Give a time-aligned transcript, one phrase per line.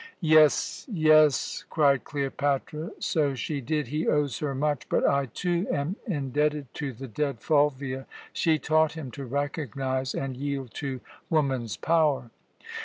[0.23, 2.89] "Yes, Yes!" cried Cleopatra.
[2.97, 3.89] "So she did.
[3.89, 8.07] He owes her much; but I, too, am indebted to the dead Fulvia.
[8.33, 12.31] She taught him to recognize and yield to woman's power."